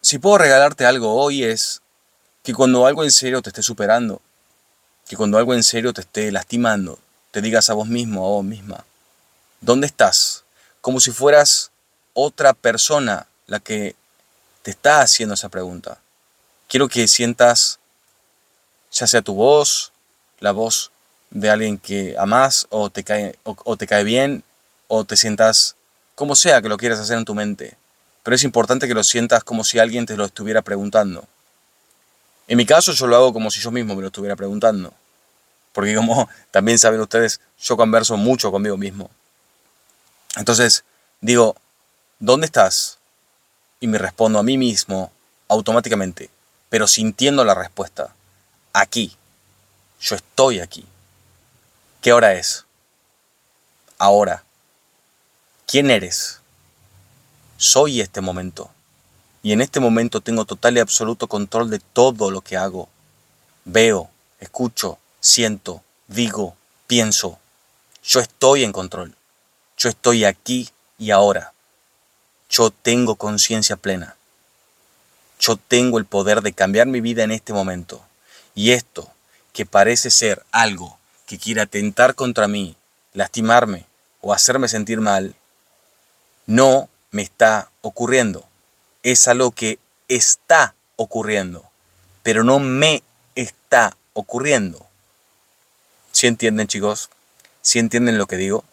si 0.01 0.19
puedo 0.19 0.39
regalarte 0.39 0.87
algo 0.87 1.15
hoy 1.15 1.45
es 1.45 1.83
que 2.43 2.55
cuando 2.55 2.87
algo 2.87 3.05
en 3.05 3.11
serio 3.11 3.43
te 3.43 3.51
esté 3.51 3.63
superando, 3.63 4.23
que 5.09 5.17
cuando 5.17 5.39
algo 5.39 5.55
en 5.55 5.63
serio 5.63 5.93
te 5.93 6.03
esté 6.03 6.31
lastimando, 6.31 6.99
te 7.33 7.43
digas 7.43 7.69
a 7.69 7.75
vos 7.75 7.89
mismo, 7.89 8.25
a 8.25 8.29
vos 8.29 8.45
misma, 8.45 8.85
¿dónde 9.61 9.87
estás? 9.87 10.45
Como 10.81 11.01
si 11.01 11.11
fueras 11.11 11.71
otra 12.15 12.53
persona 12.53 13.27
la 13.47 13.61
que 13.61 13.95
te 14.63 14.71
está 14.71 15.01
haciendo 15.01 15.35
esa 15.35 15.49
pregunta. 15.49 15.99
Quiero 16.69 16.89
que 16.89 17.09
sientas, 17.09 17.79
ya 18.93 19.07
sea 19.07 19.23
tu 19.23 19.35
voz, 19.35 19.93
la 20.39 20.53
voz 20.53 20.91
de 21.31 21.51
alguien 21.51 21.79
que 21.79 22.15
amas 22.19 22.67
o 22.71 22.91
te 22.91 23.05
cae, 23.05 23.39
o, 23.45 23.77
te 23.77 23.87
cae 23.87 24.05
bien 24.05 24.43
o 24.89 25.05
te 25.05 25.17
sientas 25.17 25.77
como 26.15 26.37
sea 26.37 26.61
que 26.61 26.69
lo 26.69 26.77
quieras 26.77 26.99
hacer 26.99 27.19
en 27.19 27.25
tu 27.25 27.35
mente. 27.35 27.77
Pero 28.23 28.35
es 28.35 28.45
importante 28.45 28.87
que 28.87 28.95
lo 28.95 29.05
sientas 29.05 29.45
como 29.45 29.65
si 29.65 29.79
alguien 29.79 30.07
te 30.07 30.17
lo 30.17 30.25
estuviera 30.25 30.63
preguntando. 30.63 31.25
En 32.49 32.57
mi 32.57 32.67
caso 32.67 32.93
yo 32.93 33.07
lo 33.07 33.17
hago 33.17 33.33
como 33.33 33.51
si 33.51 33.61
yo 33.61 33.71
mismo 33.71 33.95
me 33.95 34.03
lo 34.03 34.09
estuviera 34.09 34.37
preguntando. 34.37 34.93
Porque 35.73 35.95
como 35.95 36.29
también 36.51 36.79
saben 36.79 37.01
ustedes, 37.01 37.41
yo 37.61 37.77
converso 37.77 38.17
mucho 38.17 38.51
conmigo 38.51 38.77
mismo. 38.77 39.09
Entonces 40.37 40.85
digo, 41.21 41.57
¿dónde 42.21 42.47
estás? 42.47 42.99
Y 43.81 43.89
me 43.89 43.99
respondo 43.99 44.39
a 44.39 44.45
mí 44.45 44.57
mismo 44.57 45.11
automáticamente, 45.49 46.31
pero 46.69 46.87
sintiendo 46.87 47.45
la 47.45 47.55
respuesta. 47.55 48.15
Aquí. 48.73 49.17
Yo 50.01 50.15
estoy 50.15 50.61
aquí. 50.61 50.85
¿Qué 52.01 52.13
hora 52.13 52.35
es? 52.35 52.65
Ahora. 53.99 54.45
¿Quién 55.67 55.91
eres? 55.91 56.41
Soy 57.57 58.01
este 58.01 58.21
momento. 58.21 58.71
Y 59.43 59.53
en 59.53 59.61
este 59.61 59.81
momento 59.81 60.21
tengo 60.21 60.45
total 60.45 60.77
y 60.77 60.81
absoluto 60.81 61.27
control 61.27 61.71
de 61.71 61.81
todo 61.81 62.31
lo 62.31 62.43
que 62.43 62.57
hago. 62.57 62.89
Veo, 63.65 64.11
escucho, 64.39 64.99
siento, 65.21 65.83
digo, 66.09 66.57
pienso. 66.87 67.39
Yo 68.03 68.21
estoy 68.21 68.65
en 68.65 68.73
control. 68.73 69.15
Yo 69.77 69.89
estoy 69.89 70.25
aquí 70.25 70.69
y 70.99 71.11
ahora. 71.11 71.53
Yo 72.51 72.71
tengo 72.71 73.15
conciencia 73.15 73.77
plena. 73.77 74.17
Yo 75.39 75.57
tengo 75.57 75.99
el 75.99 76.05
poder 76.05 76.43
de 76.43 76.53
cambiar 76.53 76.89
mi 76.89 77.01
vida 77.01 77.23
en 77.23 77.31
este 77.31 77.53
momento. 77.53 78.05
Y 78.57 78.73
esto, 78.73 79.09
que 79.53 79.67
parece 79.67 80.11
ser 80.11 80.45
algo 80.51 80.99
que 81.27 81.39
quiera 81.39 81.63
atentar 81.63 82.17
contra 82.17 82.49
mí, 82.49 82.77
lastimarme 83.15 83.87
o 84.21 84.35
hacerme 84.35 84.67
sentir 84.67 85.01
mal, 85.01 85.37
no 86.47 86.89
me 87.13 87.23
está 87.23 87.71
ocurriendo. 87.83 88.45
Es 89.05 89.29
algo 89.29 89.53
que 89.53 89.79
está 90.09 90.75
ocurriendo, 90.97 91.71
pero 92.25 92.43
no 92.43 92.59
me 92.59 93.05
está 93.37 93.97
ocurriendo. 94.13 94.85
¿Sí 96.11 96.27
entienden, 96.27 96.67
chicos? 96.67 97.11
¿Sí 97.63 97.79
entienden 97.79 98.19
lo 98.19 98.27
que 98.27 98.37
digo? 98.37 98.65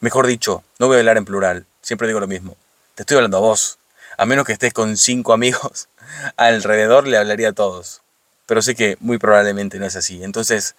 Mejor 0.00 0.26
dicho, 0.26 0.64
no 0.80 0.88
voy 0.88 0.96
a 0.96 0.98
hablar 0.98 1.18
en 1.18 1.24
plural, 1.24 1.66
siempre 1.82 2.08
digo 2.08 2.18
lo 2.18 2.26
mismo. 2.26 2.56
Estoy 3.00 3.16
hablando 3.16 3.38
a 3.38 3.40
vos. 3.40 3.78
A 4.18 4.26
menos 4.26 4.44
que 4.44 4.52
estés 4.52 4.74
con 4.74 4.98
cinco 4.98 5.32
amigos 5.32 5.88
alrededor, 6.36 7.06
le 7.06 7.16
hablaría 7.16 7.48
a 7.48 7.52
todos. 7.54 8.02
Pero 8.44 8.60
sé 8.60 8.74
que 8.74 8.98
muy 9.00 9.16
probablemente 9.16 9.78
no 9.78 9.86
es 9.86 9.96
así. 9.96 10.22
Entonces, 10.22 10.74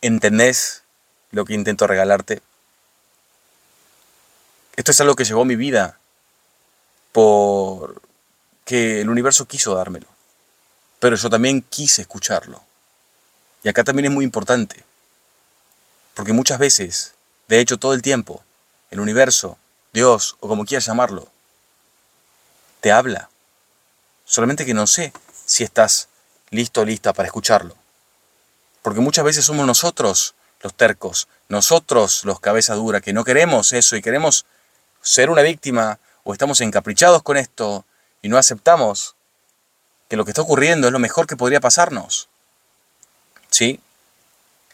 ¿entendés 0.00 0.84
lo 1.32 1.44
que 1.44 1.54
intento 1.54 1.88
regalarte? 1.88 2.42
Esto 4.76 4.92
es 4.92 5.00
algo 5.00 5.16
que 5.16 5.24
llegó 5.24 5.42
a 5.42 5.46
mi 5.46 5.56
vida 5.56 5.98
por 7.10 8.02
que 8.64 9.00
el 9.00 9.10
universo 9.10 9.46
quiso 9.46 9.74
dármelo. 9.74 10.06
Pero 11.00 11.16
yo 11.16 11.28
también 11.28 11.62
quise 11.62 12.02
escucharlo. 12.02 12.62
Y 13.64 13.68
acá 13.68 13.82
también 13.82 14.06
es 14.06 14.12
muy 14.12 14.24
importante. 14.24 14.84
Porque 16.14 16.32
muchas 16.32 16.60
veces, 16.60 17.14
de 17.48 17.58
hecho 17.58 17.78
todo 17.78 17.94
el 17.94 18.02
tiempo, 18.02 18.44
el 18.92 19.00
universo, 19.00 19.58
Dios 19.92 20.36
o 20.38 20.46
como 20.46 20.64
quieras 20.64 20.86
llamarlo, 20.86 21.32
te 22.80 22.92
habla. 22.92 23.30
Solamente 24.24 24.66
que 24.66 24.74
no 24.74 24.86
sé 24.86 25.12
si 25.46 25.64
estás 25.64 26.08
listo 26.50 26.82
o 26.82 26.84
lista 26.84 27.12
para 27.12 27.26
escucharlo. 27.26 27.74
Porque 28.82 29.00
muchas 29.00 29.24
veces 29.24 29.44
somos 29.44 29.66
nosotros 29.66 30.34
los 30.60 30.74
tercos, 30.74 31.28
nosotros 31.48 32.24
los 32.24 32.40
cabeza 32.40 32.74
dura, 32.74 33.00
que 33.00 33.12
no 33.12 33.24
queremos 33.24 33.72
eso 33.72 33.96
y 33.96 34.02
queremos 34.02 34.44
ser 35.00 35.30
una 35.30 35.42
víctima 35.42 35.98
o 36.24 36.32
estamos 36.32 36.60
encaprichados 36.60 37.22
con 37.22 37.36
esto 37.36 37.84
y 38.22 38.28
no 38.28 38.38
aceptamos 38.38 39.14
que 40.08 40.16
lo 40.16 40.24
que 40.24 40.32
está 40.32 40.42
ocurriendo 40.42 40.88
es 40.88 40.92
lo 40.92 40.98
mejor 40.98 41.26
que 41.26 41.36
podría 41.36 41.60
pasarnos. 41.60 42.28
¿Sí? 43.50 43.80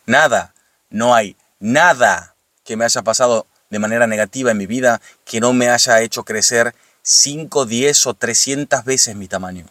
Nada, 0.06 0.54
no 0.90 1.14
hay 1.14 1.36
nada 1.60 2.34
que 2.64 2.76
me 2.76 2.84
haya 2.84 3.02
pasado 3.02 3.46
de 3.70 3.78
manera 3.78 4.06
negativa 4.06 4.50
en 4.50 4.58
mi 4.58 4.66
vida 4.66 5.00
que 5.24 5.40
no 5.40 5.52
me 5.52 5.68
haya 5.68 6.00
hecho 6.00 6.24
crecer 6.24 6.74
5, 7.04 7.66
10 7.66 8.06
o 8.06 8.14
300 8.14 8.84
veces 8.84 9.14
mi 9.14 9.28
tamaño. 9.28 9.66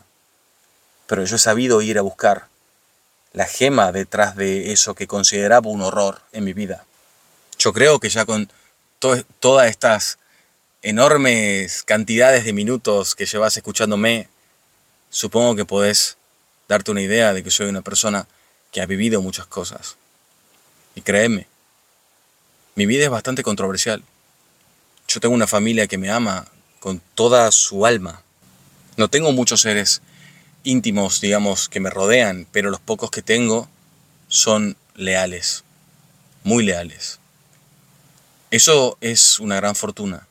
Pero 1.08 1.26
yo 1.26 1.36
he 1.36 1.40
sabido 1.40 1.82
ir 1.82 1.98
a 1.98 2.04
buscar 2.04 2.48
la 3.34 3.48
gema 3.48 3.92
detrás 3.92 4.36
de 4.36 4.72
eso 4.72 4.94
que 4.94 5.08
consideraba 5.08 5.68
un 5.68 5.82
horror 5.82 6.22
en 6.32 6.44
mi 6.44 6.54
vida. 6.54 6.86
Yo 7.58 7.74
creo 7.74 8.00
que 8.00 8.10
ya 8.10 8.26
con 8.26 8.50
todas 9.00 9.70
estas 9.70 10.20
enormes 10.84 11.82
cantidades 11.84 12.46
de 12.46 12.54
minutos 12.54 13.16
que 13.16 13.26
llevas 13.26 13.58
escuchándome, 13.58 14.30
supongo 15.10 15.56
que 15.56 15.66
podés 15.66 16.18
darte 16.68 16.92
una 16.92 17.02
idea 17.02 17.34
de 17.34 17.44
que 17.44 17.50
soy 17.50 17.68
una 17.68 17.82
persona 17.82 18.28
que 18.72 18.82
ha 18.82 18.86
vivido 18.86 19.24
muchas 19.24 19.48
cosas. 19.48 19.96
Y 20.94 21.02
créeme, 21.02 21.48
mi 22.76 22.86
vida 22.86 23.06
es 23.06 23.10
bastante 23.10 23.42
controversial. 23.42 24.04
Yo 25.08 25.20
tengo 25.20 25.34
una 25.34 25.48
familia 25.48 25.88
que 25.88 25.98
me 25.98 26.12
ama 26.12 26.48
con 26.84 27.02
toda 27.16 27.50
su 27.54 27.86
alma. 27.86 28.24
No 28.98 29.08
tengo 29.08 29.32
muchos 29.32 29.62
seres 29.62 30.02
íntimos, 30.66 31.22
digamos, 31.22 31.70
que 31.70 31.80
me 31.80 31.90
rodean, 31.90 32.46
pero 32.52 32.72
los 32.72 32.82
pocos 32.82 33.10
que 33.10 33.22
tengo 33.22 33.70
son 34.28 34.76
leales, 34.94 35.64
muy 36.44 36.66
leales. 36.66 37.20
Eso 38.52 38.98
es 39.00 39.40
una 39.40 39.56
gran 39.56 39.76
fortuna, 39.76 40.28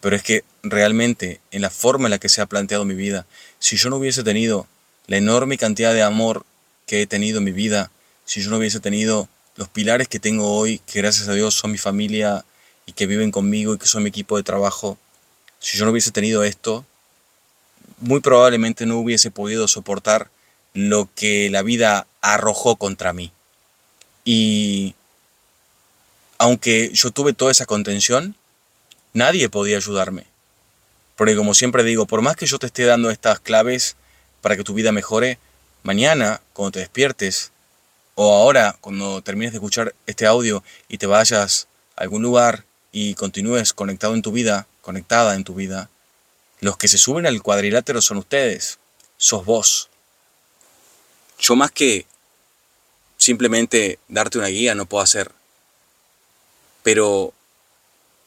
pero 0.00 0.16
es 0.16 0.24
que 0.24 0.42
realmente 0.64 1.40
en 1.52 1.62
la 1.62 1.70
forma 1.70 2.08
en 2.08 2.10
la 2.10 2.18
que 2.18 2.28
se 2.28 2.40
ha 2.40 2.46
planteado 2.46 2.84
mi 2.84 2.94
vida, 2.94 3.24
si 3.60 3.76
yo 3.76 3.88
no 3.88 3.98
hubiese 3.98 4.24
tenido 4.24 4.66
la 5.06 5.18
enorme 5.18 5.58
cantidad 5.58 5.94
de 5.94 6.02
amor 6.02 6.44
que 6.86 7.02
he 7.02 7.06
tenido 7.06 7.38
en 7.38 7.44
mi 7.44 7.52
vida, 7.52 7.92
si 8.24 8.42
yo 8.42 8.50
no 8.50 8.56
hubiese 8.56 8.80
tenido 8.80 9.28
los 9.54 9.68
pilares 9.68 10.08
que 10.08 10.18
tengo 10.18 10.56
hoy, 10.56 10.80
que 10.86 10.98
gracias 10.98 11.28
a 11.28 11.34
Dios 11.34 11.54
son 11.54 11.70
mi 11.70 11.78
familia 11.78 12.44
y 12.84 12.94
que 12.94 13.06
viven 13.06 13.30
conmigo 13.30 13.74
y 13.74 13.78
que 13.78 13.86
son 13.86 14.02
mi 14.02 14.08
equipo 14.08 14.36
de 14.36 14.42
trabajo, 14.42 14.98
si 15.62 15.78
yo 15.78 15.84
no 15.84 15.92
hubiese 15.92 16.10
tenido 16.10 16.42
esto, 16.42 16.84
muy 18.00 18.20
probablemente 18.20 18.84
no 18.84 18.98
hubiese 18.98 19.30
podido 19.30 19.68
soportar 19.68 20.28
lo 20.74 21.08
que 21.14 21.48
la 21.50 21.62
vida 21.62 22.06
arrojó 22.20 22.76
contra 22.76 23.12
mí. 23.12 23.30
Y 24.24 24.96
aunque 26.38 26.90
yo 26.92 27.12
tuve 27.12 27.32
toda 27.32 27.52
esa 27.52 27.64
contención, 27.64 28.34
nadie 29.12 29.48
podía 29.48 29.76
ayudarme. 29.76 30.26
Porque 31.14 31.36
como 31.36 31.54
siempre 31.54 31.84
digo, 31.84 32.06
por 32.06 32.22
más 32.22 32.34
que 32.34 32.46
yo 32.46 32.58
te 32.58 32.66
esté 32.66 32.84
dando 32.84 33.10
estas 33.10 33.38
claves 33.38 33.94
para 34.40 34.56
que 34.56 34.64
tu 34.64 34.74
vida 34.74 34.90
mejore, 34.90 35.38
mañana, 35.84 36.40
cuando 36.54 36.72
te 36.72 36.80
despiertes, 36.80 37.52
o 38.16 38.34
ahora, 38.34 38.76
cuando 38.80 39.22
termines 39.22 39.52
de 39.52 39.58
escuchar 39.58 39.94
este 40.06 40.26
audio 40.26 40.64
y 40.88 40.98
te 40.98 41.06
vayas 41.06 41.68
a 41.96 42.02
algún 42.02 42.22
lugar 42.22 42.64
y 42.90 43.14
continúes 43.14 43.72
conectado 43.72 44.14
en 44.14 44.22
tu 44.22 44.32
vida, 44.32 44.66
conectada 44.82 45.34
en 45.34 45.44
tu 45.44 45.54
vida, 45.54 45.88
los 46.60 46.76
que 46.76 46.88
se 46.88 46.98
suben 46.98 47.26
al 47.26 47.42
cuadrilátero 47.42 48.02
son 48.02 48.18
ustedes, 48.18 48.78
sos 49.16 49.44
vos. 49.46 49.88
Yo 51.38 51.56
más 51.56 51.70
que 51.70 52.06
simplemente 53.16 53.98
darte 54.08 54.38
una 54.38 54.48
guía 54.48 54.74
no 54.74 54.86
puedo 54.86 55.02
hacer. 55.02 55.32
Pero 56.82 57.32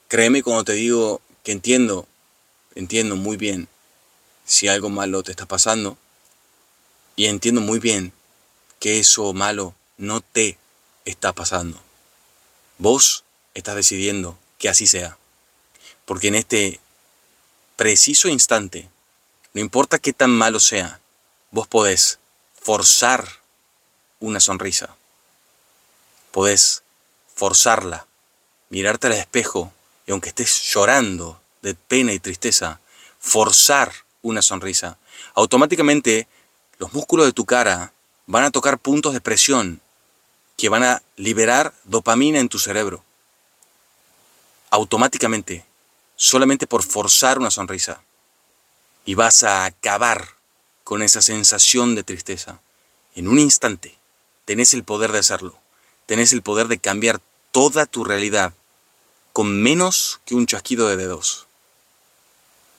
créeme 0.08 0.42
cuando 0.42 0.64
te 0.64 0.72
digo 0.72 1.20
que 1.44 1.52
entiendo, 1.52 2.06
entiendo 2.74 3.16
muy 3.16 3.36
bien 3.36 3.68
si 4.46 4.68
algo 4.68 4.88
malo 4.88 5.22
te 5.22 5.32
está 5.32 5.46
pasando 5.46 5.98
y 7.14 7.26
entiendo 7.26 7.60
muy 7.60 7.78
bien 7.78 8.12
que 8.80 8.98
eso 8.98 9.32
malo 9.32 9.74
no 9.96 10.20
te 10.20 10.58
está 11.04 11.32
pasando. 11.32 11.80
Vos 12.78 13.24
estás 13.54 13.76
decidiendo 13.76 14.38
que 14.58 14.68
así 14.68 14.86
sea. 14.86 15.18
Porque 16.06 16.28
en 16.28 16.36
este 16.36 16.80
preciso 17.76 18.28
instante, 18.28 18.88
no 19.52 19.60
importa 19.60 19.98
qué 19.98 20.14
tan 20.14 20.30
malo 20.30 20.60
sea, 20.60 21.00
vos 21.50 21.68
podés 21.68 22.18
forzar 22.60 23.28
una 24.20 24.40
sonrisa. 24.40 24.96
Podés 26.30 26.82
forzarla, 27.34 28.06
mirarte 28.70 29.08
al 29.08 29.12
espejo 29.12 29.72
y 30.06 30.12
aunque 30.12 30.30
estés 30.30 30.62
llorando 30.72 31.40
de 31.62 31.74
pena 31.74 32.12
y 32.12 32.18
tristeza, 32.18 32.80
forzar 33.18 33.92
una 34.22 34.42
sonrisa. 34.42 34.98
Automáticamente 35.34 36.28
los 36.78 36.92
músculos 36.92 37.26
de 37.26 37.32
tu 37.32 37.44
cara 37.44 37.92
van 38.26 38.44
a 38.44 38.50
tocar 38.50 38.78
puntos 38.78 39.12
de 39.12 39.20
presión 39.20 39.80
que 40.56 40.68
van 40.68 40.84
a 40.84 41.02
liberar 41.16 41.74
dopamina 41.84 42.38
en 42.38 42.48
tu 42.48 42.58
cerebro. 42.58 43.04
Automáticamente 44.70 45.64
solamente 46.16 46.66
por 46.66 46.82
forzar 46.82 47.38
una 47.38 47.50
sonrisa. 47.50 48.02
Y 49.04 49.14
vas 49.14 49.44
a 49.44 49.64
acabar 49.64 50.30
con 50.82 51.02
esa 51.02 51.22
sensación 51.22 51.94
de 51.94 52.02
tristeza. 52.02 52.60
En 53.14 53.28
un 53.28 53.38
instante 53.38 53.96
tenés 54.44 54.74
el 54.74 54.82
poder 54.82 55.12
de 55.12 55.20
hacerlo. 55.20 55.56
Tenés 56.06 56.32
el 56.32 56.42
poder 56.42 56.68
de 56.68 56.78
cambiar 56.78 57.20
toda 57.52 57.86
tu 57.86 58.04
realidad 58.04 58.52
con 59.32 59.62
menos 59.62 60.20
que 60.24 60.34
un 60.34 60.46
chasquido 60.46 60.88
de 60.88 60.96
dedos. 60.96 61.46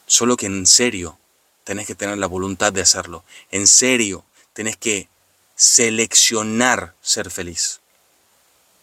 Solo 0.08 0.38
que 0.38 0.47
en 0.47 0.65
serio 0.65 1.17
tenés 1.63 1.86
que 1.86 1.95
tener 1.95 2.17
la 2.17 2.28
voluntad 2.28 2.73
de 2.73 2.82
hacerlo. 2.82 3.23
En 3.52 3.67
serio 3.67 4.26
tenés 4.54 4.78
que 4.78 5.10
seleccionar 5.56 6.95
ser 7.02 7.30
feliz. 7.30 7.80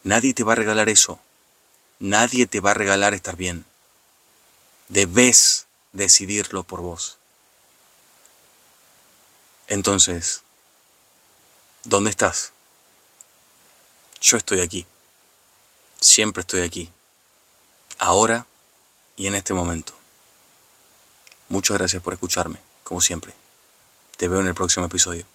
Nadie 0.02 0.34
te 0.34 0.44
va 0.44 0.52
a 0.52 0.56
regalar 0.56 0.88
eso. 0.88 1.18
Nadie 1.98 2.46
te 2.46 2.60
va 2.60 2.72
a 2.72 2.74
regalar 2.74 3.14
estar 3.14 3.36
bien. 3.36 3.64
Debes 4.94 5.66
decidirlo 5.92 6.62
por 6.62 6.80
vos. 6.80 7.18
Entonces, 9.66 10.42
¿dónde 11.82 12.10
estás? 12.10 12.52
Yo 14.20 14.36
estoy 14.36 14.60
aquí. 14.60 14.86
Siempre 15.98 16.42
estoy 16.42 16.60
aquí. 16.60 16.92
Ahora 17.98 18.46
y 19.16 19.26
en 19.26 19.34
este 19.34 19.52
momento. 19.52 19.94
Muchas 21.48 21.76
gracias 21.76 22.00
por 22.00 22.12
escucharme, 22.12 22.60
como 22.84 23.00
siempre. 23.00 23.34
Te 24.16 24.28
veo 24.28 24.38
en 24.42 24.46
el 24.46 24.54
próximo 24.54 24.86
episodio. 24.86 25.26